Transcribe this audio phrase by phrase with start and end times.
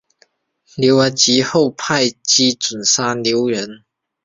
[0.75, 3.83] 刘粲及后就派靳准杀死刘乂。